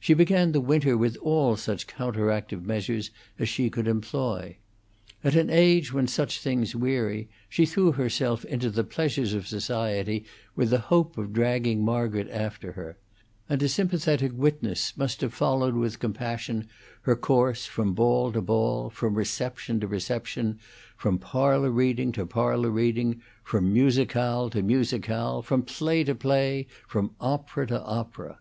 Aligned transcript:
She 0.00 0.14
began 0.14 0.52
the 0.52 0.62
winter 0.62 0.96
with 0.96 1.18
all 1.18 1.54
such 1.58 1.86
counteractive 1.86 2.64
measures 2.64 3.10
as 3.38 3.50
she 3.50 3.68
could 3.68 3.86
employ. 3.86 4.56
At 5.22 5.34
an 5.34 5.50
age 5.50 5.92
when 5.92 6.06
such 6.06 6.40
things 6.40 6.74
weary, 6.74 7.28
she 7.50 7.66
threw 7.66 7.92
herself 7.92 8.46
into 8.46 8.70
the 8.70 8.82
pleasures 8.82 9.34
of 9.34 9.46
society 9.46 10.24
with 10.56 10.70
the 10.70 10.78
hope 10.78 11.18
of 11.18 11.34
dragging 11.34 11.84
Margaret 11.84 12.30
after 12.30 12.72
her; 12.72 12.96
and 13.46 13.62
a 13.62 13.68
sympathetic 13.68 14.32
witness 14.34 14.96
must 14.96 15.20
have 15.20 15.34
followed 15.34 15.74
with 15.74 15.98
compassion 16.00 16.66
her 17.02 17.14
course 17.14 17.66
from 17.66 17.92
ball 17.92 18.32
to 18.32 18.40
ball, 18.40 18.88
from 18.88 19.16
reception 19.16 19.80
to 19.80 19.86
reception, 19.86 20.58
from 20.96 21.18
parlor 21.18 21.70
reading 21.70 22.10
to 22.12 22.24
parlor 22.24 22.70
reading, 22.70 23.20
from 23.44 23.70
musicale 23.70 24.48
to 24.48 24.62
musicale, 24.62 25.42
from 25.42 25.62
play 25.62 26.04
to 26.04 26.14
play, 26.14 26.66
from 26.86 27.10
opera 27.20 27.66
to 27.66 27.82
opera. 27.82 28.38